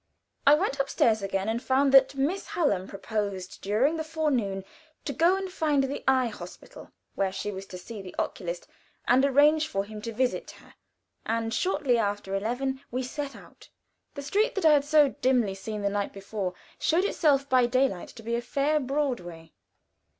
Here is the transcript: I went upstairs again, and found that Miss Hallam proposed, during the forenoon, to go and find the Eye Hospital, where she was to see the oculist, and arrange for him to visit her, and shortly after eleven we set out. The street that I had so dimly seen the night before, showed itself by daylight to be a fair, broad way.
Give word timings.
I 0.47 0.55
went 0.55 0.79
upstairs 0.79 1.21
again, 1.21 1.47
and 1.47 1.61
found 1.61 1.91
that 1.91 2.15
Miss 2.15 2.47
Hallam 2.47 2.87
proposed, 2.87 3.61
during 3.61 3.97
the 3.97 4.03
forenoon, 4.03 4.65
to 5.05 5.13
go 5.13 5.35
and 5.35 5.47
find 5.47 5.83
the 5.83 6.03
Eye 6.07 6.25
Hospital, 6.29 6.91
where 7.13 7.31
she 7.31 7.51
was 7.51 7.67
to 7.67 7.77
see 7.77 8.01
the 8.01 8.15
oculist, 8.17 8.65
and 9.07 9.23
arrange 9.23 9.67
for 9.67 9.83
him 9.85 10.01
to 10.01 10.11
visit 10.11 10.49
her, 10.59 10.73
and 11.23 11.53
shortly 11.53 11.99
after 11.99 12.33
eleven 12.33 12.81
we 12.89 13.03
set 13.03 13.35
out. 13.35 13.69
The 14.15 14.23
street 14.23 14.55
that 14.55 14.65
I 14.65 14.73
had 14.73 14.85
so 14.85 15.09
dimly 15.09 15.53
seen 15.53 15.83
the 15.83 15.87
night 15.89 16.13
before, 16.13 16.55
showed 16.79 17.05
itself 17.05 17.47
by 17.47 17.67
daylight 17.67 18.07
to 18.09 18.23
be 18.23 18.33
a 18.35 18.41
fair, 18.41 18.79
broad 18.79 19.19
way. 19.19 19.53